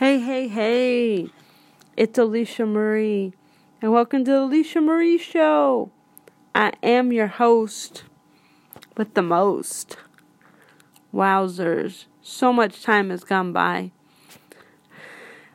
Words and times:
Hey, 0.00 0.18
hey, 0.18 0.48
hey. 0.48 1.28
It's 1.94 2.18
Alicia 2.18 2.64
Marie. 2.64 3.34
And 3.82 3.92
welcome 3.92 4.24
to 4.24 4.30
the 4.30 4.40
Alicia 4.44 4.80
Marie 4.80 5.18
Show. 5.18 5.90
I 6.54 6.72
am 6.82 7.12
your 7.12 7.26
host 7.26 8.04
with 8.96 9.12
the 9.12 9.20
most. 9.20 9.98
Wowzers. 11.12 12.06
So 12.22 12.50
much 12.50 12.82
time 12.82 13.10
has 13.10 13.24
gone 13.24 13.52
by. 13.52 13.90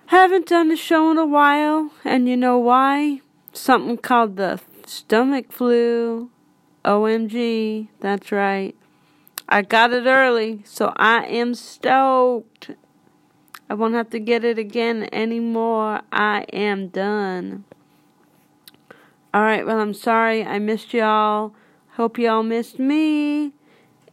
Haven't 0.06 0.46
done 0.46 0.68
the 0.68 0.78
show 0.78 1.10
in 1.10 1.18
a 1.18 1.26
while, 1.26 1.90
and 2.04 2.30
you 2.30 2.38
know 2.38 2.60
why? 2.60 3.22
Something 3.52 3.98
called 3.98 4.36
the 4.36 4.62
stomach 4.86 5.52
flu. 5.52 6.30
OMG. 6.86 7.88
That's 8.00 8.32
right. 8.32 8.76
I 9.50 9.64
got 9.64 9.92
it 9.92 10.06
early, 10.06 10.62
so 10.66 10.94
I 10.98 11.26
am 11.26 11.56
stoked. 11.56 12.70
I 13.70 13.74
won't 13.74 13.94
have 13.96 14.10
to 14.12 14.20
get 14.20 14.44
it 14.44 14.60
again 14.60 15.10
anymore. 15.12 16.02
I 16.12 16.46
am 16.54 16.90
done. 16.90 17.64
Alright, 19.34 19.66
well, 19.66 19.80
I'm 19.80 19.94
sorry 19.94 20.46
I 20.46 20.60
missed 20.60 20.94
y'all. 20.94 21.54
Hope 21.94 22.18
y'all 22.18 22.44
missed 22.44 22.80
me. 22.80 23.54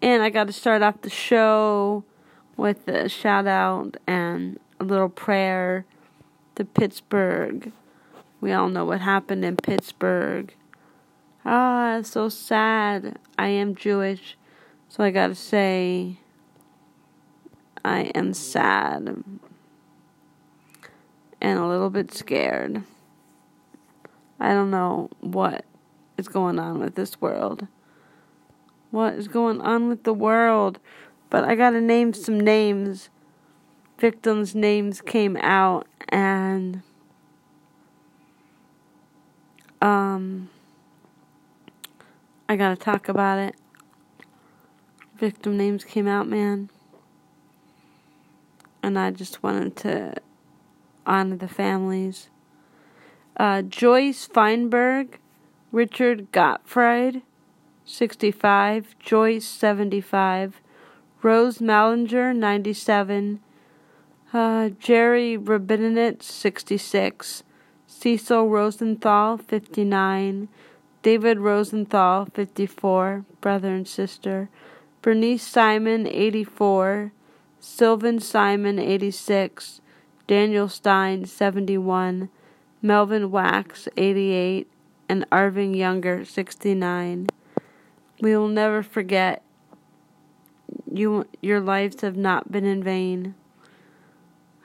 And 0.00 0.22
I 0.22 0.30
got 0.30 0.46
to 0.48 0.52
start 0.52 0.82
off 0.82 1.02
the 1.02 1.10
show 1.10 2.04
with 2.56 2.88
a 2.88 3.08
shout 3.08 3.46
out 3.46 3.96
and 4.06 4.58
a 4.80 4.84
little 4.84 5.08
prayer 5.08 5.84
to 6.56 6.64
Pittsburgh. 6.64 7.72
We 8.40 8.52
all 8.52 8.68
know 8.68 8.84
what 8.84 9.00
happened 9.00 9.44
in 9.44 9.56
Pittsburgh. 9.56 10.54
Ah, 11.44 12.00
so 12.02 12.28
sad. 12.28 13.18
I 13.38 13.48
am 13.48 13.74
Jewish, 13.74 14.36
so 14.88 15.04
I 15.04 15.10
gotta 15.10 15.34
say, 15.34 16.18
I 17.84 18.02
am 18.14 18.32
sad 18.32 19.24
and 21.40 21.58
a 21.58 21.66
little 21.66 21.90
bit 21.90 22.14
scared. 22.14 22.84
I 24.38 24.54
don't 24.54 24.70
know 24.70 25.10
what 25.20 25.64
is 26.16 26.28
going 26.28 26.58
on 26.58 26.78
with 26.78 26.94
this 26.94 27.20
world. 27.20 27.66
What 28.90 29.14
is 29.14 29.26
going 29.26 29.60
on 29.60 29.88
with 29.88 30.04
the 30.04 30.14
world? 30.14 30.78
But 31.30 31.44
I 31.44 31.54
gotta 31.54 31.80
name 31.80 32.12
some 32.12 32.38
names. 32.38 33.08
Victims' 33.98 34.54
names 34.54 35.00
came 35.00 35.36
out, 35.36 35.86
and 36.08 36.82
um, 39.80 40.50
I 42.48 42.56
gotta 42.56 42.76
talk 42.76 43.08
about 43.08 43.38
it. 43.38 43.54
Victim 45.16 45.56
names 45.56 45.84
came 45.84 46.08
out, 46.08 46.28
man. 46.28 46.68
And 48.82 48.98
I 48.98 49.10
just 49.10 49.42
wanted 49.42 49.76
to 49.76 50.14
honor 51.06 51.36
the 51.36 51.48
families. 51.48 52.28
Uh, 53.36 53.62
Joyce 53.62 54.28
Fienberg, 54.28 55.14
Richard 55.70 56.30
Gottfried, 56.32 57.22
65, 57.84 58.98
Joyce, 58.98 59.44
75, 59.44 60.60
Rose 61.22 61.58
Mallinger, 61.58 62.34
97, 62.36 63.40
uh, 64.32 64.70
Jerry 64.78 65.36
Rabinowitz, 65.38 66.24
66, 66.24 67.42
Cecil 67.86 68.48
Rosenthal, 68.48 69.38
59, 69.38 70.48
David 71.02 71.38
Rosenthal, 71.38 72.26
54, 72.34 73.24
brother 73.40 73.74
and 73.74 73.88
sister, 73.88 74.48
Bernice 75.00 75.42
Simon, 75.42 76.06
84, 76.06 77.12
Sylvan 77.64 78.18
Simon, 78.18 78.80
86, 78.80 79.80
Daniel 80.26 80.68
Stein, 80.68 81.24
71, 81.24 82.28
Melvin 82.82 83.30
Wax, 83.30 83.86
88, 83.96 84.68
and 85.08 85.24
Arvin 85.30 85.76
Younger, 85.76 86.24
69. 86.24 87.28
We 88.20 88.36
will 88.36 88.48
never 88.48 88.82
forget 88.82 89.44
you 90.92 91.24
your 91.40 91.60
lives 91.60 92.00
have 92.00 92.16
not 92.16 92.50
been 92.50 92.64
in 92.64 92.82
vain. 92.82 93.36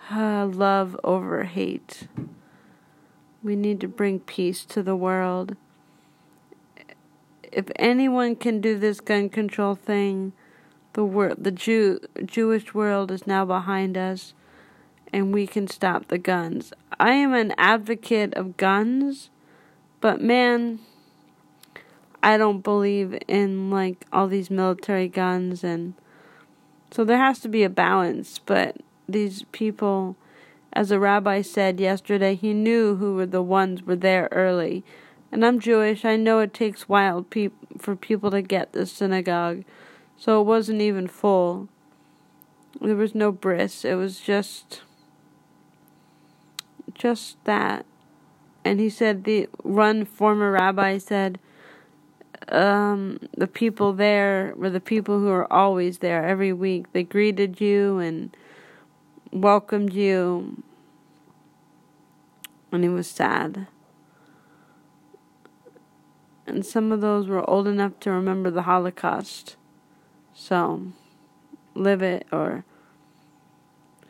Uh, 0.09 0.47
love 0.47 0.99
over 1.03 1.43
hate. 1.43 2.07
We 3.43 3.55
need 3.55 3.79
to 3.81 3.87
bring 3.87 4.21
peace 4.21 4.65
to 4.65 4.81
the 4.81 4.95
world. 4.95 5.55
If 7.43 7.65
anyone 7.75 8.35
can 8.35 8.59
do 8.59 8.75
this 8.75 8.99
gun 8.99 9.29
control 9.29 9.75
thing, 9.75 10.33
the 10.97 11.05
wor- 11.05 11.35
the 11.37 11.51
Jew 11.51 11.99
Jewish 12.25 12.73
world 12.73 13.11
is 13.11 13.27
now 13.27 13.45
behind 13.45 13.95
us 13.95 14.33
and 15.13 15.31
we 15.31 15.45
can 15.45 15.67
stop 15.67 16.07
the 16.07 16.17
guns. 16.17 16.73
I 16.99 17.11
am 17.11 17.35
an 17.35 17.53
advocate 17.55 18.33
of 18.33 18.57
guns, 18.57 19.29
but 20.01 20.21
man, 20.21 20.79
I 22.23 22.35
don't 22.37 22.63
believe 22.63 23.15
in 23.27 23.69
like 23.69 24.07
all 24.11 24.27
these 24.27 24.49
military 24.49 25.07
guns 25.07 25.63
and 25.63 25.93
so 26.89 27.05
there 27.05 27.19
has 27.19 27.37
to 27.41 27.47
be 27.47 27.61
a 27.61 27.69
balance, 27.69 28.39
but 28.39 28.77
these 29.07 29.43
people 29.51 30.15
as 30.73 30.89
a 30.89 30.99
rabbi 30.99 31.43
said 31.43 31.79
yesterday, 31.79 32.33
he 32.33 32.55
knew 32.55 32.95
who 32.95 33.13
were 33.13 33.27
the 33.27 33.43
ones 33.43 33.83
were 33.83 33.95
there 33.95 34.29
early. 34.31 34.83
And 35.31 35.45
I'm 35.45 35.59
Jewish. 35.59 36.05
I 36.05 36.15
know 36.15 36.39
it 36.39 36.55
takes 36.55 36.89
wild 36.89 37.29
peop- 37.29 37.79
for 37.79 37.95
people 37.95 38.31
to 38.31 38.41
get 38.41 38.73
the 38.73 38.87
synagogue. 38.87 39.63
So 40.17 40.41
it 40.41 40.45
wasn't 40.45 40.81
even 40.81 41.07
full. 41.07 41.69
There 42.81 42.95
was 42.95 43.15
no 43.15 43.31
bris. 43.31 43.85
It 43.85 43.95
was 43.95 44.19
just 44.19 44.81
just 46.93 47.43
that. 47.45 47.85
And 48.65 48.79
he 48.79 48.89
said 48.89 49.23
the 49.23 49.47
one 49.61 50.03
former 50.03 50.51
rabbi 50.51 50.97
said 50.97 51.39
um, 52.49 53.19
the 53.35 53.47
people 53.47 53.93
there 53.93 54.53
were 54.57 54.69
the 54.69 54.79
people 54.79 55.19
who 55.19 55.29
are 55.29 55.51
always 55.51 55.99
there 55.99 56.25
every 56.25 56.53
week. 56.53 56.91
They 56.93 57.03
greeted 57.03 57.61
you 57.61 57.99
and 57.99 58.35
welcomed 59.31 59.93
you. 59.93 60.63
And 62.71 62.83
he 62.83 62.89
was 62.89 63.07
sad. 63.07 63.67
And 66.45 66.65
some 66.65 66.91
of 66.91 67.01
those 67.01 67.27
were 67.27 67.47
old 67.49 67.67
enough 67.67 67.99
to 68.01 68.11
remember 68.11 68.49
the 68.49 68.63
Holocaust. 68.63 69.55
So, 70.39 70.83
live 71.73 72.03
it 72.03 72.27
or 72.31 72.63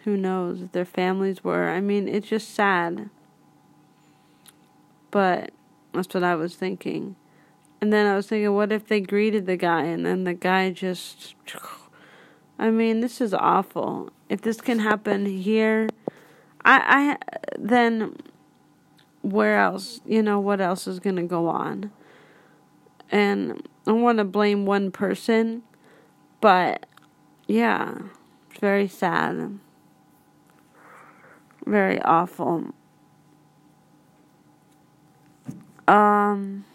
who 0.04 0.18
knows 0.18 0.62
if 0.62 0.74
their 0.74 0.86
families 0.86 1.42
were. 1.42 1.70
I 1.70 1.80
mean, 1.80 2.10
it's 2.10 2.28
just 2.28 2.54
sad. 2.54 3.10
But 5.10 5.52
that's 5.94 6.14
what 6.14 6.26
I 6.26 6.36
was 6.36 6.56
thinking. 6.56 7.16
And 7.80 7.94
then 7.94 8.06
I 8.06 8.16
was 8.16 8.28
thinking, 8.28 8.54
what 8.54 8.74
if 8.74 8.88
they 8.88 9.00
greeted 9.00 9.46
the 9.46 9.56
guy 9.56 9.84
and 9.84 10.06
then 10.06 10.26
the 10.26 10.34
guy 10.34 10.70
just. 10.70 11.36
I 12.60 12.72
mean, 12.72 13.00
this 13.00 13.22
is 13.22 13.34
awful. 13.34 14.10
If 14.28 14.42
this 14.42 14.60
can 14.60 14.80
happen 14.80 15.26
here, 15.26 15.88
I, 16.66 17.18
I 17.24 17.38
then 17.58 18.18
where 19.22 19.60
else? 19.60 20.02
You 20.06 20.22
know, 20.22 20.40
what 20.40 20.60
else 20.60 20.88
is 20.88 21.00
going 21.00 21.16
to 21.16 21.24
go 21.24 21.48
on? 21.48 21.92
And 23.12 23.66
I 23.86 23.94
want 23.94 24.18
to 24.18 24.26
blame 24.26 24.66
one 24.66 24.92
person, 24.92 25.64
but 26.42 26.86
yeah, 27.48 27.94
it's 28.50 28.60
very 28.60 28.88
sad 28.88 29.60
very 31.68 32.02
awful. 32.02 32.74
Um, 35.88 36.66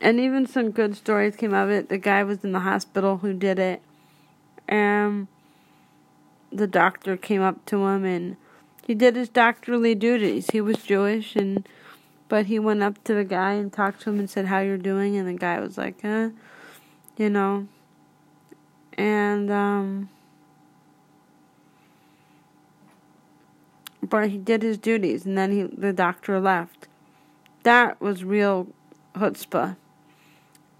and 0.00 0.18
even 0.18 0.46
some 0.46 0.70
good 0.70 0.96
stories 0.96 1.36
came 1.36 1.54
of 1.54 1.70
it. 1.70 1.88
The 1.88 1.98
guy 1.98 2.24
was 2.24 2.44
in 2.44 2.52
the 2.52 2.60
hospital 2.60 3.18
who 3.18 3.32
did 3.32 3.58
it. 3.58 3.82
And 4.66 5.28
the 6.50 6.66
doctor 6.66 7.16
came 7.16 7.42
up 7.42 7.64
to 7.66 7.86
him 7.86 8.04
and 8.04 8.36
he 8.86 8.94
did 8.94 9.16
his 9.16 9.28
doctorly 9.28 9.94
duties. 9.94 10.50
He 10.50 10.60
was 10.60 10.78
Jewish 10.78 11.36
and 11.36 11.66
but 12.28 12.46
he 12.46 12.58
went 12.58 12.82
up 12.82 13.02
to 13.04 13.14
the 13.14 13.24
guy 13.24 13.52
and 13.54 13.72
talked 13.72 14.02
to 14.02 14.10
him 14.10 14.18
and 14.18 14.30
said 14.30 14.46
how 14.46 14.60
you're 14.60 14.76
doing 14.76 15.16
and 15.16 15.28
the 15.28 15.34
guy 15.34 15.60
was 15.60 15.78
like, 15.78 16.04
"Uh, 16.04 16.30
you 17.16 17.30
know." 17.30 17.66
And 18.96 19.50
um 19.50 20.08
but 24.08 24.30
he 24.30 24.38
did 24.38 24.62
his 24.62 24.78
duties, 24.78 25.26
and 25.26 25.36
then 25.36 25.52
he 25.52 25.62
the 25.62 25.92
doctor 25.92 26.40
left. 26.40 26.88
That 27.62 28.00
was 28.00 28.24
real 28.24 28.68
chutzpah, 29.14 29.76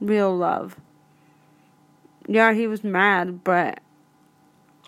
real 0.01 0.37
love. 0.37 0.77
Yeah, 2.27 2.53
he 2.53 2.67
was 2.67 2.85
mad, 2.85 3.43
but 3.43 3.81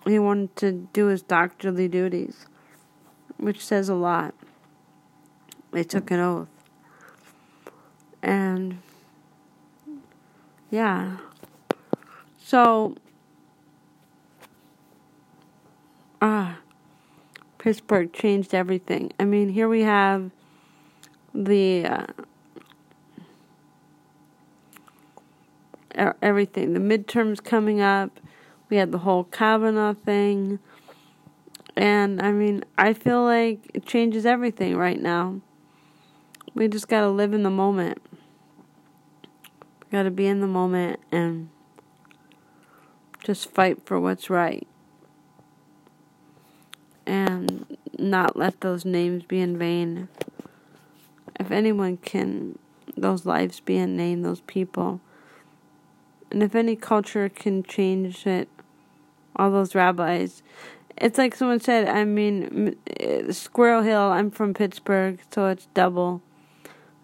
he 0.05 0.19
wanted 0.19 0.55
to 0.57 0.87
do 0.93 1.07
his 1.07 1.21
doctorly 1.21 1.87
duties, 1.87 2.45
which 3.37 3.65
says 3.65 3.89
a 3.89 3.95
lot. 3.95 4.33
They 5.71 5.83
took 5.83 6.11
an 6.11 6.19
oath. 6.19 6.47
And 8.23 8.77
yeah. 10.69 11.17
So 12.43 12.95
ah, 16.21 16.59
Pittsburgh 17.57 18.13
changed 18.13 18.53
everything. 18.53 19.11
I 19.19 19.25
mean, 19.25 19.49
here 19.49 19.67
we 19.67 19.81
have 19.81 20.31
the 21.33 21.85
uh, 21.85 22.07
everything. 26.21 26.73
The 26.73 26.79
midterms 26.79 27.43
coming 27.43 27.81
up. 27.81 28.19
We 28.69 28.77
had 28.77 28.91
the 28.91 28.99
whole 28.99 29.25
Kavanaugh 29.25 29.93
thing. 29.93 30.59
And 31.75 32.21
I 32.21 32.31
mean, 32.31 32.63
I 32.77 32.93
feel 32.93 33.23
like 33.23 33.69
it 33.73 33.85
changes 33.85 34.25
everything 34.25 34.77
right 34.77 34.99
now. 34.99 35.41
We 36.53 36.67
just 36.67 36.87
got 36.87 37.01
to 37.01 37.09
live 37.09 37.33
in 37.33 37.43
the 37.43 37.49
moment. 37.49 38.01
Got 39.91 40.03
to 40.03 40.11
be 40.11 40.25
in 40.25 40.39
the 40.39 40.47
moment 40.47 41.01
and 41.11 41.49
just 43.23 43.51
fight 43.51 43.85
for 43.85 43.99
what's 43.99 44.29
right. 44.29 44.65
And 47.05 47.77
not 47.99 48.37
let 48.37 48.61
those 48.61 48.85
names 48.85 49.23
be 49.23 49.41
in 49.41 49.57
vain. 49.57 50.07
If 51.39 51.51
anyone 51.51 51.97
can, 51.97 52.57
those 52.95 53.25
lives 53.25 53.59
be 53.59 53.77
in 53.77 53.97
vain, 53.97 54.21
those 54.21 54.41
people. 54.41 55.01
And 56.31 56.41
if 56.41 56.55
any 56.55 56.77
culture 56.77 57.27
can 57.27 57.61
change 57.63 58.25
it, 58.25 58.47
all 59.35 59.51
those 59.51 59.75
rabbis. 59.75 60.41
It's 60.97 61.17
like 61.17 61.35
someone 61.35 61.59
said, 61.59 61.89
I 61.89 62.05
mean, 62.05 62.77
eh, 62.99 63.31
Squirrel 63.31 63.81
Hill, 63.81 63.99
I'm 63.99 64.31
from 64.31 64.53
Pittsburgh, 64.53 65.19
so 65.33 65.47
it's 65.47 65.67
double. 65.73 66.21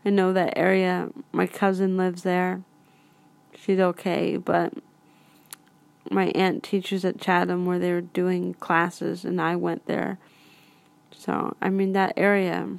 I 0.06 0.10
know 0.10 0.31
that 0.31 0.57
area. 0.57 1.10
My 1.33 1.48
cousin 1.48 1.98
lives 1.98 2.24
there. 2.24 2.62
She's 3.59 3.80
okay, 3.80 4.38
but 4.38 4.74
my 6.09 6.27
aunt 6.27 6.63
teaches 6.63 7.04
at 7.04 7.19
Chatham 7.19 7.65
where 7.65 7.80
they 7.80 7.92
were 7.92 8.01
doing 8.01 8.54
classes, 8.56 9.25
and 9.25 9.42
I 9.42 9.56
went 9.56 9.86
there. 9.88 10.19
So, 11.12 11.56
I 11.62 11.69
mean, 11.69 11.94
that 11.94 12.13
area. 12.15 12.77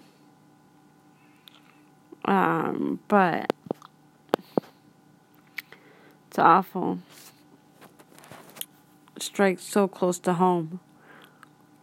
Um, 2.25 3.01
but 3.09 3.53
it's 6.29 6.39
awful. 6.39 7.01
strikes 9.19 9.65
so 9.65 9.89
close 9.89 10.19
to 10.21 10.35
home. 10.35 10.81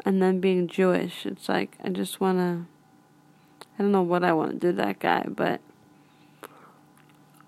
And 0.05 0.21
then 0.21 0.39
being 0.39 0.67
Jewish, 0.67 1.25
it's 1.25 1.49
like, 1.49 1.77
I 1.83 1.89
just 1.89 2.21
want 2.21 2.37
to. 2.37 2.65
I 3.77 3.81
don't 3.81 3.91
know 3.91 4.03
what 4.03 4.23
I 4.23 4.31
want 4.31 4.51
to 4.51 4.57
do 4.57 4.71
to 4.71 4.77
that 4.77 4.99
guy, 4.99 5.25
but 5.27 5.59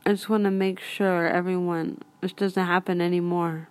I 0.07 0.11
just 0.11 0.29
want 0.29 0.45
to 0.45 0.51
make 0.51 0.79
sure 0.79 1.27
everyone, 1.27 2.01
this 2.21 2.31
doesn't 2.31 2.65
happen 2.65 3.01
anymore. 3.01 3.67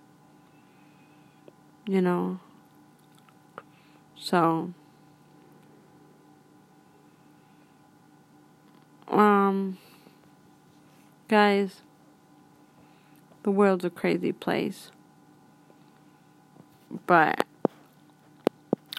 You 1.87 1.99
know? 1.99 2.39
So. 4.15 4.71
Um. 9.07 9.79
Guys, 11.27 11.81
the 13.41 13.49
world's 13.49 13.83
a 13.83 13.89
crazy 13.89 14.31
place. 14.31 14.91
But 17.07 17.47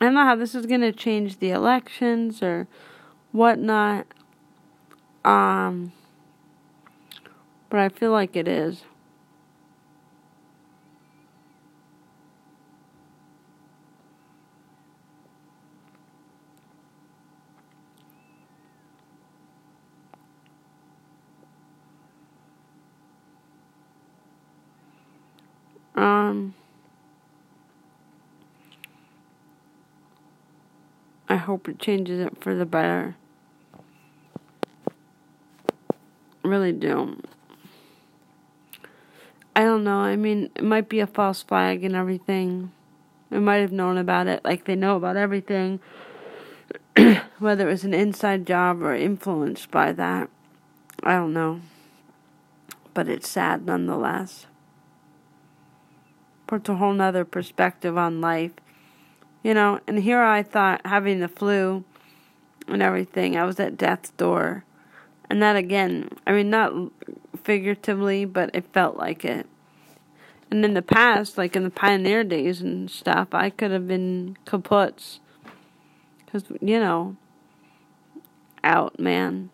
I 0.01 0.07
don't 0.07 0.15
know 0.15 0.25
how 0.25 0.35
this 0.35 0.57
is 0.57 0.67
going 0.67 0.81
to 0.81 0.91
change 0.91 1.39
the 1.39 1.51
elections 1.51 2.43
or 2.43 2.67
whatnot. 3.31 4.09
Um, 5.25 5.93
but 7.69 7.81
I 7.81 7.89
feel 7.89 8.13
like 8.13 8.37
it 8.37 8.49
is. 8.49 8.83
Um, 25.95 26.55
I 31.29 31.37
hope 31.37 31.69
it 31.69 31.81
changes 31.81 32.21
it 32.21 32.41
for 32.41 32.55
the 32.55 32.65
better. 32.65 33.17
Really 36.45 36.73
do. 36.73 37.21
I 39.59 39.65
don't 39.65 39.83
know. 39.83 39.99
I 39.99 40.15
mean, 40.15 40.51
it 40.55 40.63
might 40.63 40.89
be 40.89 41.01
a 41.01 41.07
false 41.07 41.43
flag 41.43 41.83
and 41.83 41.97
everything. 41.97 42.71
They 43.31 43.41
might 43.41 43.57
have 43.57 43.73
known 43.73 43.99
about 43.99 44.29
it, 44.29 44.45
like 44.45 44.65
they 44.65 44.77
know 44.77 44.97
about 44.97 45.17
everything. 45.17 45.81
Whether 47.41 47.69
it 47.69 47.73
was 47.73 47.83
an 47.83 47.93
inside 47.93 48.47
job 48.47 48.81
or 48.83 48.95
influenced 48.95 49.73
by 49.73 49.91
that, 49.93 50.31
I 51.03 51.15
don't 51.15 51.33
know. 51.33 51.61
But 52.95 53.09
it's 53.09 53.29
sad 53.29 53.67
nonetheless 53.67 54.47
puts 56.49 56.69
a 56.69 56.75
whole 56.75 56.95
nother 56.95 57.25
perspective 57.25 57.97
on 57.97 58.21
life. 58.21 58.53
You 59.45 59.55
know, 59.55 59.79
and 59.87 60.01
here 60.01 60.21
I 60.21 60.43
thought 60.43 60.81
having 60.85 61.21
the 61.21 61.29
flu 61.29 61.85
and 62.67 62.83
everything, 62.83 63.37
I 63.37 63.45
was 63.45 63.61
at 63.61 63.77
death's 63.77 64.11
door. 64.11 64.65
And 65.31 65.43
that 65.43 65.57
again, 65.57 66.11
I 66.27 66.33
mean, 66.33 66.51
not 66.51 66.73
figuratively, 67.43 68.25
but 68.25 68.51
it 68.55 68.65
felt 68.73 68.97
like 68.97 69.25
it. 69.25 69.47
And 70.51 70.65
in 70.65 70.75
the 70.75 70.83
past, 70.83 71.37
like 71.37 71.55
in 71.55 71.65
the 71.65 71.71
pioneer 71.71 72.25
days 72.25 72.63
and 72.63 72.91
stuff, 72.91 73.29
I 73.33 73.51
could 73.51 73.71
have 73.71 73.87
been 73.87 74.37
kaputs. 74.47 75.19
Because, 76.25 76.45
you 76.61 76.81
know, 76.81 77.17
out, 78.65 78.99
man. 78.99 79.51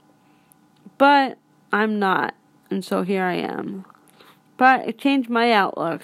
But 0.98 1.38
I'm 1.72 1.98
not. 1.98 2.34
And 2.70 2.84
so 2.84 3.02
here 3.02 3.24
I 3.24 3.34
am. 3.34 3.84
But 4.56 4.88
it 4.88 4.98
changed 4.98 5.28
my 5.28 5.50
outlook. 5.52 6.02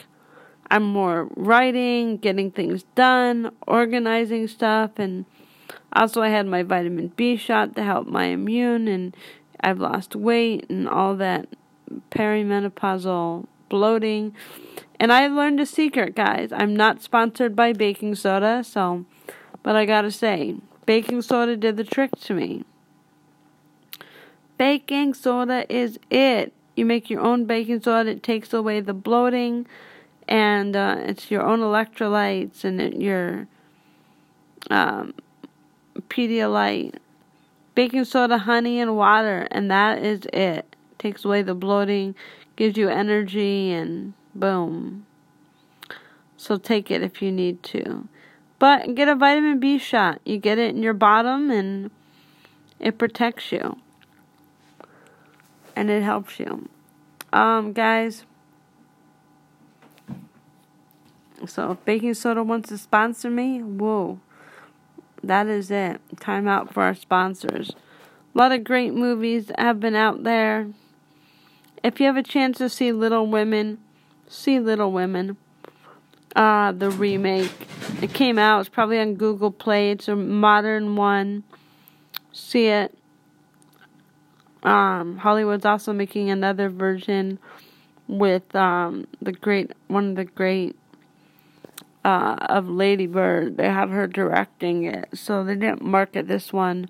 I'm 0.71 0.85
more 0.85 1.29
writing, 1.35 2.17
getting 2.17 2.51
things 2.53 2.85
done, 2.95 3.51
organizing 3.67 4.47
stuff, 4.47 4.93
and 4.99 5.25
also 5.93 6.23
I 6.23 6.29
had 6.29 6.47
my 6.47 6.63
vitamin 6.63 7.09
B 7.17 7.37
shot 7.37 7.75
to 7.75 7.83
help 7.83 8.07
my 8.07 8.27
immune, 8.27 8.87
and 8.87 9.17
I've 9.63 9.79
lost 9.79 10.17
weight 10.17 10.67
and 10.69 10.89
all 10.89 11.17
that 11.17 11.49
perimenopausal 12.11 13.47
bloating. 13.69 14.35
And 14.99 15.13
I 15.13 15.27
learned 15.29 15.61
a 15.61 15.67
secret, 15.67 16.15
guys. 16.15 16.53
I'm 16.53 16.75
not 16.75 17.03
sponsored 17.03 17.57
by 17.57 17.73
baking 17.73 18.15
soda, 18.17 18.63
so, 18.65 19.05
but 19.63 19.77
I 19.77 19.87
gotta 19.87 20.11
say, 20.11 20.57
baking 20.87 21.23
soda 21.23 21.57
did 21.57 21.77
the 21.77 21.85
trick 21.85 22.11
to 22.23 22.35
me. 22.35 22.65
Baking 24.59 25.15
soda 25.15 25.65
is 25.75 25.99
it. 26.11 26.53
You 26.77 26.85
make 26.85 27.11
your 27.11 27.21
own 27.21 27.47
baking 27.47 27.83
soda, 27.83 28.11
it 28.11 28.23
takes 28.23 28.53
away 28.53 28.81
the 28.81 28.95
bloating 28.95 29.67
and 30.29 30.77
uh, 30.77 30.97
it's 31.01 31.31
your 31.31 31.43
own 31.43 31.59
electrolytes 31.59 32.65
and 32.65 33.03
your 33.03 33.49
um, 34.71 35.13
Pedialyte, 36.09 36.95
baking 37.75 38.05
soda, 38.05 38.39
honey, 38.39 38.81
and 38.81 38.97
water, 38.97 39.47
and 39.51 39.71
that 39.71 39.99
is 39.99 40.27
it. 40.33 40.77
Takes 40.99 41.25
away 41.25 41.43
the 41.43 41.55
bloating, 41.55 42.15
gives 42.57 42.77
you 42.77 42.89
energy, 42.89 43.73
and 43.73 44.13
boom. 44.35 45.07
So 46.37 46.57
take 46.57 46.91
it 46.91 47.03
if 47.03 47.23
you 47.23 47.33
need 47.33 47.63
to. 47.65 48.09
But 48.59 48.95
get 48.95 49.09
a 49.09 49.15
vitamin 49.15 49.61
B 49.61 49.79
shot. 49.79 50.21
You 50.25 50.39
get 50.39 50.59
it 50.59 50.75
in 50.75 50.83
your 50.83 50.95
bottom, 50.95 51.51
and 51.51 51.91
it 52.79 52.99
protects 52.99 53.53
you. 53.53 53.79
And 55.75 55.91
it 55.91 56.03
helps 56.03 56.39
you. 56.39 56.69
Um, 57.33 57.73
guys, 57.73 58.25
So 61.47 61.73
if 61.73 61.85
baking 61.85 62.15
soda 62.15 62.43
wants 62.43 62.69
to 62.69 62.79
sponsor 62.79 63.31
me, 63.31 63.63
whoa, 63.63 64.21
that 65.23 65.47
is 65.47 65.71
it. 65.71 66.01
Time 66.19 66.49
out 66.49 66.73
for 66.73 66.83
our 66.83 66.95
sponsors. 66.95 67.71
A 68.35 68.39
lot 68.39 68.53
of 68.53 68.65
great 68.65 68.95
movies 68.95 69.51
have 69.59 69.81
been 69.81 69.95
out 69.95 70.25
there. 70.25 70.69
If 71.83 72.01
you 72.01 72.07
have 72.07 72.17
a 72.17 72.23
chance 72.23 72.59
to 72.59 72.69
see 72.69 72.93
Little 72.93 73.27
Women, 73.27 73.79
see 74.29 74.61
Little 74.61 74.93
Women. 74.93 75.37
Uh, 76.37 76.71
the 76.73 76.91
remake. 76.91 77.53
It 78.01 78.15
came 78.15 78.39
out. 78.39 78.61
It's 78.61 78.69
probably 78.69 79.01
on 79.01 79.15
Google 79.15 79.51
Play. 79.51 79.91
It's 79.91 80.07
a 80.07 80.15
modern 80.15 80.95
one. 80.95 81.43
See 82.33 82.69
it. 82.69 82.97
Um, 84.63 85.17
Hollywood's 85.19 85.65
also 85.65 85.93
making 85.93 86.31
another 86.31 86.69
version 86.69 87.39
with 88.07 88.55
um, 88.55 89.07
the 89.21 89.33
great 89.33 89.73
one 89.89 90.11
of 90.11 90.17
the 90.17 90.25
great 90.25 90.77
uh, 92.05 92.37
of 92.41 92.69
Lady 92.69 93.07
Bird. 93.07 93.57
They 93.57 93.69
have 93.69 93.91
her 93.91 94.07
directing 94.07 94.85
it, 94.85 95.09
so 95.15 95.45
they 95.45 95.55
didn't 95.55 95.83
market 95.83 96.29
this 96.29 96.53
one. 96.53 96.89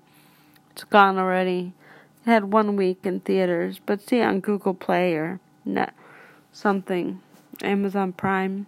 It's 0.71 0.83
gone 0.83 1.17
already. 1.17 1.73
It 2.25 2.29
had 2.29 2.51
one 2.51 2.75
week 2.75 2.99
in 3.03 3.19
theaters, 3.19 3.79
but 3.85 4.01
see 4.01 4.21
on 4.21 4.39
Google 4.39 4.73
Play 4.73 5.13
or 5.13 5.39
net 5.65 5.93
something, 6.51 7.21
Amazon 7.61 8.13
Prime. 8.13 8.67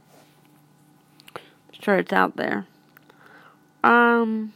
Sure, 1.80 1.98
it's 1.98 2.14
out 2.14 2.38
there. 2.38 2.66
Um, 3.84 4.54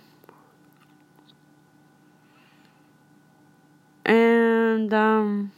and, 4.06 4.94
um, 4.94 5.52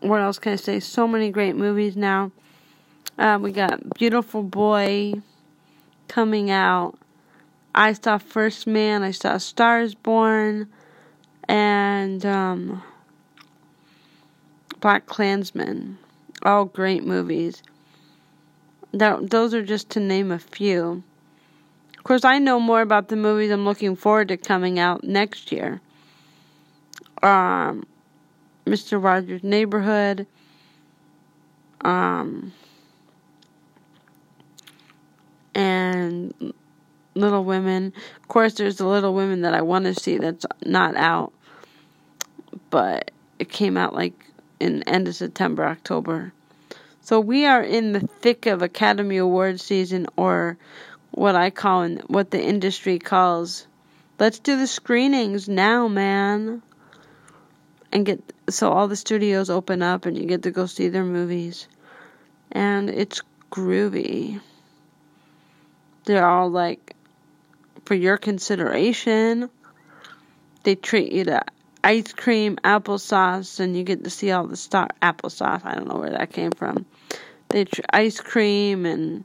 what 0.00 0.20
else 0.20 0.38
can 0.38 0.52
I 0.52 0.56
say? 0.56 0.80
So 0.80 1.06
many 1.06 1.30
great 1.30 1.56
movies 1.56 1.96
now. 1.96 2.32
Uh, 3.18 3.38
we 3.40 3.52
got 3.52 3.94
Beautiful 3.94 4.42
Boy 4.42 5.14
coming 6.08 6.50
out. 6.50 6.98
I 7.74 7.92
saw 7.92 8.18
First 8.18 8.66
Man. 8.66 9.02
I 9.02 9.12
saw 9.12 9.38
Stars 9.38 9.94
Born, 9.94 10.68
and 11.48 12.26
um, 12.26 12.82
Black 14.80 15.06
Klansman. 15.06 15.98
All 16.42 16.64
great 16.64 17.04
movies. 17.04 17.62
That, 18.92 19.30
those 19.30 19.54
are 19.54 19.64
just 19.64 19.90
to 19.90 20.00
name 20.00 20.30
a 20.30 20.38
few. 20.38 21.02
Of 21.96 22.04
course, 22.04 22.24
I 22.24 22.38
know 22.38 22.60
more 22.60 22.82
about 22.82 23.08
the 23.08 23.16
movies 23.16 23.50
I'm 23.50 23.64
looking 23.64 23.96
forward 23.96 24.28
to 24.28 24.36
coming 24.36 24.78
out 24.78 25.04
next 25.04 25.50
year. 25.52 25.80
Um, 27.22 27.86
Mr. 28.66 29.02
Rogers' 29.02 29.42
Neighborhood. 29.42 30.26
Um, 31.80 32.52
and 35.54 36.52
Little 37.14 37.44
Women. 37.44 37.92
Of 38.20 38.28
course, 38.28 38.54
there's 38.54 38.76
the 38.76 38.86
Little 38.86 39.14
Women 39.14 39.42
that 39.42 39.54
I 39.54 39.62
want 39.62 39.84
to 39.84 39.94
see 39.94 40.18
that's 40.18 40.46
not 40.64 40.96
out, 40.96 41.32
but 42.70 43.10
it 43.38 43.48
came 43.48 43.76
out 43.76 43.94
like 43.94 44.14
in 44.60 44.82
end 44.84 45.08
of 45.08 45.14
September, 45.14 45.64
October. 45.64 46.32
So 47.02 47.20
we 47.20 47.44
are 47.44 47.62
in 47.62 47.92
the 47.92 48.00
thick 48.00 48.46
of 48.46 48.62
Academy 48.62 49.18
Award 49.18 49.60
season, 49.60 50.06
or 50.16 50.56
what 51.10 51.36
I 51.36 51.50
call 51.50 51.82
and 51.82 52.00
what 52.02 52.30
the 52.30 52.42
industry 52.42 52.98
calls. 52.98 53.66
Let's 54.18 54.38
do 54.38 54.56
the 54.56 54.66
screenings 54.66 55.48
now, 55.48 55.88
man. 55.88 56.62
And 57.92 58.06
get 58.06 58.20
so 58.48 58.70
all 58.70 58.88
the 58.88 58.96
studios 58.96 59.50
open 59.50 59.82
up 59.82 60.06
and 60.06 60.18
you 60.18 60.24
get 60.24 60.42
to 60.44 60.50
go 60.50 60.66
see 60.66 60.88
their 60.88 61.04
movies. 61.04 61.68
And 62.50 62.90
it's 62.90 63.22
groovy. 63.50 64.40
They're 66.04 66.26
all 66.26 66.50
like 66.50 66.94
for 67.84 67.94
your 67.94 68.16
consideration. 68.16 69.50
They 70.62 70.74
treat 70.74 71.12
you 71.12 71.24
to 71.24 71.42
ice 71.82 72.12
cream, 72.12 72.56
applesauce, 72.64 73.60
and 73.60 73.76
you 73.76 73.84
get 73.84 74.04
to 74.04 74.10
see 74.10 74.30
all 74.30 74.46
the 74.46 74.56
star 74.56 74.88
applesauce. 75.02 75.64
I 75.64 75.74
don't 75.74 75.88
know 75.88 75.98
where 75.98 76.10
that 76.10 76.32
came 76.32 76.50
from. 76.52 76.86
They 77.48 77.66
tr- 77.66 77.82
ice 77.90 78.20
cream 78.20 78.86
and 78.86 79.24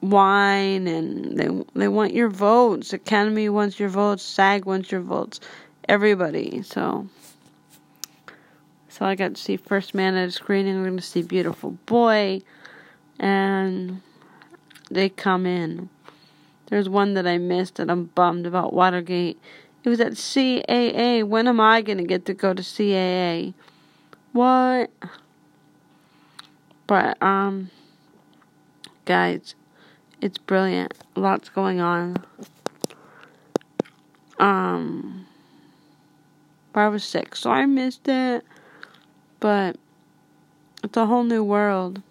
wine, 0.00 0.86
and 0.86 1.36
they 1.36 1.48
they 1.74 1.88
want 1.88 2.14
your 2.14 2.28
votes. 2.28 2.92
Academy 2.92 3.48
wants 3.48 3.80
your 3.80 3.88
votes. 3.88 4.22
SAG 4.22 4.64
wants 4.64 4.90
your 4.92 5.00
votes. 5.00 5.40
Everybody. 5.88 6.62
So. 6.62 7.08
So 8.88 9.04
I 9.04 9.14
got 9.14 9.34
to 9.34 9.40
see 9.40 9.58
First 9.58 9.94
Man 9.94 10.14
at 10.14 10.28
a 10.28 10.32
screening. 10.32 10.80
We're 10.80 10.88
to 10.88 11.02
see 11.02 11.20
Beautiful 11.20 11.72
Boy, 11.84 12.40
and 13.18 14.00
they 14.90 15.08
come 15.08 15.46
in. 15.46 15.88
There's 16.68 16.88
one 16.88 17.14
that 17.14 17.26
I 17.26 17.38
missed 17.38 17.78
and 17.78 17.90
I'm 17.90 18.04
bummed 18.06 18.46
about 18.46 18.72
Watergate. 18.72 19.38
It 19.84 19.88
was 19.88 20.00
at 20.00 20.12
CAA. 20.12 21.24
When 21.24 21.46
am 21.46 21.60
I 21.60 21.82
going 21.82 21.98
to 21.98 22.04
get 22.04 22.26
to 22.26 22.34
go 22.34 22.52
to 22.54 22.62
CAA? 22.62 23.54
What? 24.32 24.90
But, 26.86 27.20
um, 27.22 27.70
guys, 29.04 29.54
it's 30.20 30.38
brilliant. 30.38 30.94
Lots 31.14 31.48
going 31.48 31.80
on. 31.80 32.16
Um, 34.38 35.26
but 36.72 36.80
I 36.80 36.88
was 36.88 37.04
sick, 37.04 37.36
so 37.36 37.50
I 37.50 37.66
missed 37.66 38.08
it. 38.08 38.44
But 39.40 39.76
it's 40.82 40.96
a 40.96 41.06
whole 41.06 41.24
new 41.24 41.42
world. 41.42 42.02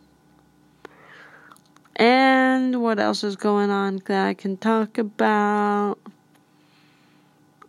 And 1.96 2.82
what 2.82 3.00
else 3.00 3.24
is 3.24 3.36
going 3.36 3.70
on 3.70 4.02
that 4.06 4.28
I 4.28 4.34
can 4.34 4.58
talk 4.58 4.98
about? 4.98 5.98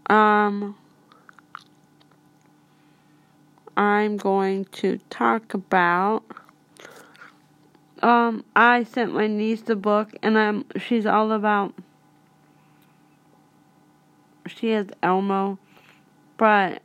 Um, 0.07 0.77
I'm 3.77 4.17
going 4.17 4.65
to 4.67 4.99
talk 5.11 5.55
about. 5.55 6.25
Um, 8.03 8.45
I 8.55 8.83
sent 8.83 9.15
my 9.15 9.27
niece 9.27 9.63
the 9.63 9.77
book, 9.77 10.11
and 10.23 10.39
I'm 10.39 10.65
she's 10.77 11.07
all 11.07 11.33
about. 11.33 11.75
She 14.47 14.71
has 14.71 14.87
Elmo, 15.03 15.59
but 16.37 16.83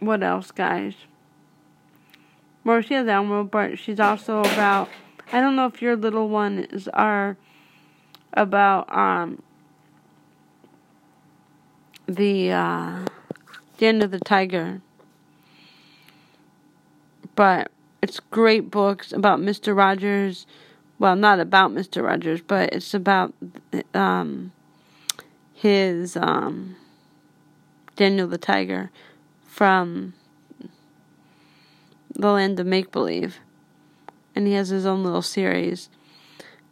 what 0.00 0.22
else, 0.22 0.50
guys? 0.50 0.94
Has 2.64 3.08
Elmo, 3.08 3.44
but 3.44 3.78
she's 3.78 3.98
also 3.98 4.40
about. 4.40 4.90
I 5.32 5.40
don't 5.40 5.56
know 5.56 5.66
if 5.66 5.80
your 5.80 5.96
little 5.96 6.28
ones 6.28 6.86
are 6.88 7.36
about 8.34 8.94
um 8.94 9.42
the 12.06 12.52
uh, 12.52 13.06
Den 13.78 14.02
of 14.02 14.10
the 14.10 14.20
Tiger, 14.20 14.82
but 17.34 17.70
it's 18.02 18.20
great 18.20 18.70
books 18.70 19.12
about 19.12 19.40
Mister 19.40 19.74
Rogers. 19.74 20.46
Well, 20.98 21.16
not 21.16 21.40
about 21.40 21.72
Mister 21.72 22.02
Rogers, 22.02 22.42
but 22.42 22.74
it's 22.74 22.92
about 22.92 23.32
um 23.94 24.52
his 25.54 26.18
um 26.18 26.76
Daniel 27.96 28.28
the 28.28 28.36
Tiger 28.36 28.90
from 29.58 30.14
the 32.14 32.30
land 32.30 32.60
of 32.60 32.66
make 32.68 32.92
believe. 32.92 33.40
And 34.32 34.46
he 34.46 34.52
has 34.52 34.68
his 34.68 34.86
own 34.86 35.02
little 35.02 35.20
series. 35.20 35.90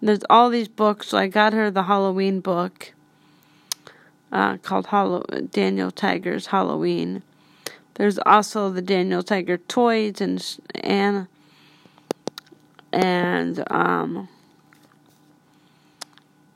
There's 0.01 0.23
all 0.31 0.51
these 0.51 0.69
books. 0.69 1.09
So 1.09 1.19
I 1.19 1.27
got 1.27 1.53
her 1.53 1.69
the 1.69 1.83
Halloween 1.83 2.39
book 2.39 2.93
uh, 4.31 4.59
called 4.59 4.87
Hollow- 4.87 5.27
Daniel 5.51 5.91
Tiger's 5.91 6.47
Halloween. 6.47 7.25
There's 7.95 8.21
also 8.21 8.71
the 8.71 8.83
Daniel 8.83 9.25
Tiger 9.25 9.57
toys 9.57 10.21
and 10.21 10.41
and 10.77 11.27
and 12.93 13.65
um, 13.69 14.29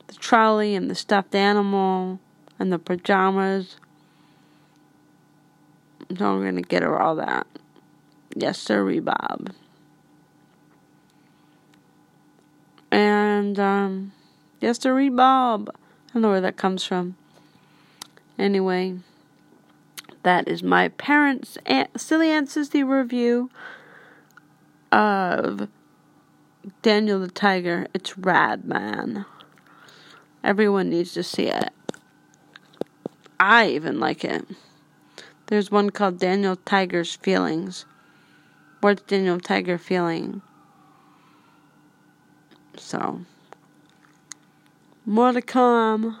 the 0.07 0.13
trolley 0.13 0.75
and 0.75 0.89
the 0.89 0.95
stuffed 0.95 1.35
animal 1.35 2.21
and 2.57 2.71
the 2.71 2.79
pajamas. 2.79 3.75
So 6.17 6.25
I'm 6.25 6.43
gonna 6.43 6.61
get 6.61 6.83
her 6.83 6.99
all 6.99 7.15
that. 7.15 7.47
Yes, 8.35 8.59
sir, 8.59 8.99
Bob. 9.01 9.51
And 12.91 13.59
um, 13.59 14.11
yes, 14.59 14.79
sir, 14.79 15.09
Bob. 15.09 15.69
I 15.73 16.13
don't 16.13 16.23
know 16.23 16.29
where 16.29 16.41
that 16.41 16.57
comes 16.57 16.83
from. 16.83 17.15
Anyway, 18.37 18.97
that 20.23 20.47
is 20.47 20.61
my 20.63 20.89
parents' 20.89 21.57
Aunt, 21.65 21.99
silly 21.99 22.29
Aunt 22.29 22.49
Sissy 22.49 22.87
review 22.87 23.49
of 24.91 25.69
Daniel 26.81 27.19
the 27.19 27.29
Tiger. 27.29 27.87
It's 27.93 28.17
rad, 28.17 28.65
man. 28.65 29.25
Everyone 30.43 30.89
needs 30.89 31.13
to 31.13 31.23
see 31.23 31.47
it. 31.47 31.69
I 33.39 33.69
even 33.69 33.99
like 33.99 34.23
it. 34.23 34.45
There's 35.51 35.69
one 35.69 35.89
called 35.89 36.17
Daniel 36.17 36.55
Tiger's 36.55 37.17
Feelings. 37.17 37.83
What's 38.79 39.01
Daniel 39.01 39.37
Tiger 39.37 39.77
feeling? 39.77 40.41
So, 42.77 43.25
more 45.05 45.33
to 45.33 45.41
come. 45.41 46.17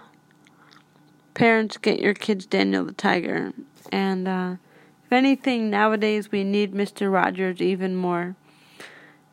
Parents, 1.33 1.77
get 1.77 2.01
your 2.01 2.13
kids 2.13 2.45
Daniel 2.45 2.83
the 2.83 2.91
Tiger. 2.91 3.53
And 3.89 4.27
uh, 4.27 4.55
if 5.05 5.13
anything, 5.13 5.69
nowadays 5.69 6.29
we 6.29 6.43
need 6.43 6.73
Mr. 6.73 7.09
Rogers 7.09 7.61
even 7.61 7.95
more. 7.95 8.35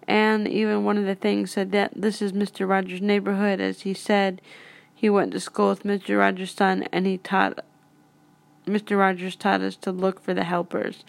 And 0.07 0.47
even 0.47 0.85
one 0.85 0.97
of 0.97 1.07
the 1.07 1.17
things 1.17 1.51
said 1.51 1.73
that 1.73 1.91
this 1.97 2.23
is 2.23 2.31
Mr. 2.31 2.69
Rogers' 2.69 3.03
neighborhood, 3.03 3.61
as 3.61 3.81
he 3.81 3.95
said 3.95 4.41
he 4.95 5.11
went 5.11 5.33
to 5.33 5.41
school 5.41 5.71
with 5.71 5.83
Mr. 5.83 6.21
Rogers' 6.21 6.53
son 6.53 6.85
and 6.93 7.05
he 7.05 7.19
taught 7.19 7.65
Mr. 8.69 8.99
Rogers 8.99 9.37
taught 9.37 9.61
us 9.61 9.77
to 9.77 9.93
look 9.93 10.21
for 10.21 10.35
the 10.35 10.45
helpers. 10.45 11.05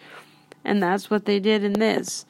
And 0.64 0.82
that's 0.82 1.10
what 1.10 1.24
they 1.24 1.40
did 1.40 1.64
in 1.64 1.74
this. 1.74 2.26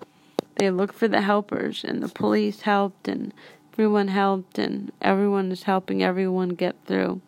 They 0.56 0.70
looked 0.70 0.94
for 0.94 1.08
the 1.08 1.22
helpers, 1.22 1.84
and 1.84 2.02
the 2.02 2.08
police 2.08 2.62
helped, 2.62 3.08
and 3.08 3.32
everyone 3.72 4.08
helped, 4.08 4.58
and 4.58 4.92
everyone 5.00 5.50
is 5.50 5.62
helping 5.62 6.02
everyone 6.02 6.50
get 6.50 6.76
through. 6.86 7.20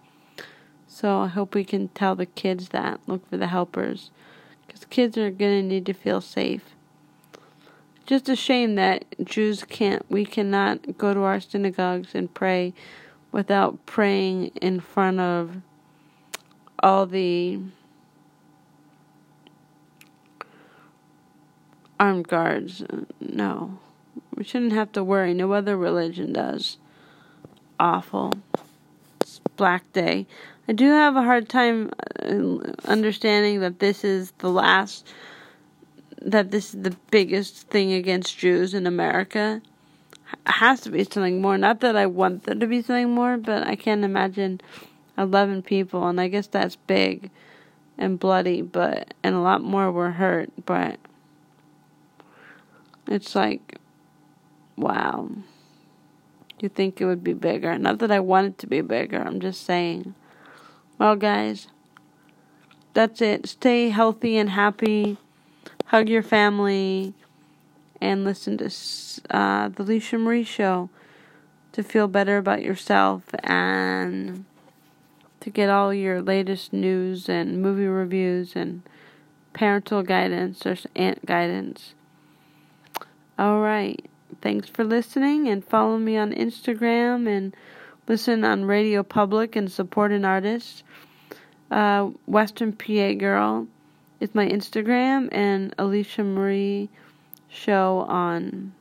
So 0.87 1.21
I 1.21 1.29
hope 1.29 1.55
we 1.55 1.65
can 1.65 1.89
tell 1.89 2.15
the 2.15 2.27
kids 2.27 2.69
that 2.69 3.01
look 3.07 3.29
for 3.29 3.39
the 3.39 3.47
helpers. 3.47 4.11
Because 4.67 4.85
kids 4.85 5.17
are 5.17 5.31
going 5.31 5.63
to 5.63 5.67
need 5.67 5.87
to 5.87 5.95
feel 5.95 6.21
safe. 6.21 6.75
Just 8.05 8.29
a 8.29 8.37
shame 8.37 8.75
that 8.75 9.05
Jews 9.25 9.65
can't, 9.65 10.05
we 10.11 10.27
cannot 10.27 10.99
go 10.99 11.15
to 11.15 11.21
our 11.21 11.41
synagogues 11.41 12.15
and 12.15 12.33
pray 12.35 12.75
without 13.31 13.87
praying 13.87 14.49
in 14.61 14.81
front 14.81 15.21
of 15.21 15.63
all 16.83 17.07
the 17.07 17.61
armed 22.03 22.27
guards. 22.27 22.83
No. 23.21 23.79
We 24.35 24.43
shouldn't 24.43 24.73
have 24.73 24.91
to 24.93 25.05
worry. 25.05 25.35
No 25.35 25.53
other 25.53 25.77
religion 25.77 26.33
does. 26.33 26.79
Awful. 27.79 28.33
It's 29.21 29.41
Black 29.57 29.91
Day. 29.93 30.27
I 30.67 30.73
do 30.73 30.89
have 30.91 31.15
a 31.15 31.23
hard 31.23 31.49
time 31.49 31.93
uh, 32.21 32.73
understanding 32.87 33.61
that 33.61 33.79
this 33.79 34.03
is 34.03 34.33
the 34.39 34.51
last, 34.51 35.07
that 36.21 36.51
this 36.51 36.75
is 36.75 36.83
the 36.83 36.97
biggest 37.13 37.69
thing 37.69 37.93
against 37.93 38.37
Jews 38.37 38.75
in 38.75 38.89
America. 38.89 39.63
It 40.33 40.53
has 40.53 40.81
to 40.81 40.91
be 40.91 41.05
something 41.05 41.41
more. 41.41 41.57
Not 41.57 41.81
that 41.81 41.95
I 41.95 42.07
want 42.07 42.45
there 42.45 42.57
to 42.57 42.67
be 42.67 42.83
something 42.83 43.15
more, 43.15 43.37
but 43.37 43.65
I 43.65 43.77
can't 43.77 44.05
imagine 44.05 44.61
11 45.17 45.63
people, 45.63 46.09
and 46.09 46.21
I 46.21 46.27
guess 46.27 46.49
that's 46.49 46.75
big 46.75 47.31
and 47.97 48.19
bloody, 48.19 48.61
but, 48.61 49.15
and 49.23 49.37
a 49.37 49.41
lot 49.41 49.63
more 49.63 49.93
were 49.93 50.11
hurt, 50.11 50.51
but 50.67 50.99
it's 53.07 53.35
like, 53.35 53.79
wow. 54.77 55.31
You 56.61 56.69
think 56.69 57.01
it 57.01 57.07
would 57.07 57.25
be 57.25 57.33
bigger. 57.33 57.77
Not 57.79 57.99
that 57.99 58.11
I 58.11 58.21
want 58.21 58.47
it 58.47 58.59
to 58.59 58.67
be 58.67 58.81
bigger, 58.81 59.21
I'm 59.21 59.41
just 59.41 59.65
saying. 59.65 60.15
Well, 60.99 61.17
guys, 61.17 61.69
that's 62.95 63.21
it. 63.21 63.49
Stay 63.49 63.89
healthy 63.89 64.37
and 64.37 64.51
happy. 64.51 65.17
Hug 65.87 66.09
your 66.09 66.23
family. 66.23 67.15
And 68.01 68.25
listen 68.25 68.59
to 68.59 68.67
uh, 69.31 69.69
the 69.69 69.83
Alicia 69.83 70.19
Marie 70.19 70.43
Show 70.43 70.91
to 71.73 71.83
feel 71.83 72.09
better 72.09 72.37
about 72.37 72.63
yourself 72.63 73.23
and 73.45 74.45
to 75.41 75.51
get 75.51 75.69
all 75.69 75.93
your 75.93 76.21
latest 76.21 76.73
news 76.73 77.29
and 77.29 77.63
movie 77.63 77.87
reviews 77.87 78.55
and 78.55 78.83
parental 79.53 80.03
guidance 80.03 80.65
or 80.67 80.77
aunt 80.95 81.25
guidance. 81.27 81.95
All 83.39 83.61
right. 83.61 84.05
Thanks 84.41 84.69
for 84.69 84.85
listening 84.85 85.49
and 85.49 85.65
follow 85.65 85.99
me 85.99 86.17
on 86.17 86.33
Instagram 86.33 87.29
and 87.29 87.55
listen 88.09 88.45
on 88.45 88.65
Radio 88.65 89.03
Public 89.03 89.57
and 89.57 89.71
support 89.71 90.13
an 90.13 90.25
artist. 90.25 90.83
Uh, 91.71 92.11
Western 92.27 92.73
PA 92.73 93.13
Girl 93.13 93.67
is 94.21 94.35
my 94.35 94.47
Instagram 94.47 95.29
and 95.33 95.75
Alicia 95.79 96.25
Marie 96.25 96.89
Show 97.49 98.05
on 98.09 98.73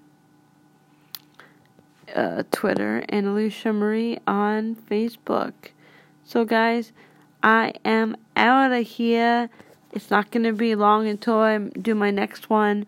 uh, 2.16 2.44
Twitter 2.52 3.04
and 3.10 3.28
Alicia 3.28 3.74
Marie 3.74 4.20
on 4.28 4.76
Facebook. 4.76 5.54
So, 6.26 6.46
guys, 6.46 6.92
I 7.44 7.74
am 7.84 8.16
out 8.36 8.72
of 8.72 8.86
here. 8.86 9.50
It's 9.94 10.10
not 10.10 10.32
going 10.32 10.44
to 10.44 10.54
be 10.54 10.76
long 10.76 11.08
until 11.08 11.38
I 11.38 11.58
do 11.58 11.96
my 11.96 12.12
next 12.12 12.50
one. 12.50 12.86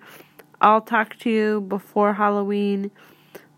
I'll 0.64 0.82
talk 0.82 1.20
to 1.20 1.30
you 1.30 1.62
before 1.62 2.14
Halloween. 2.14 2.90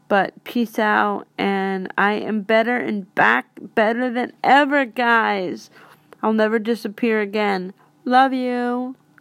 But 0.08 0.44
peace 0.44 0.78
out, 0.78 1.28
and 1.38 1.92
I 1.98 2.14
am 2.14 2.42
better 2.42 2.78
and 2.78 3.14
back 3.16 3.48
better 3.60 4.12
than 4.12 4.34
ever, 4.44 4.86
guys. 4.86 5.70
I'll 6.22 6.34
never 6.34 6.60
disappear 6.60 7.22
again. 7.22 7.74
Love 8.04 8.34
you. 8.34 8.96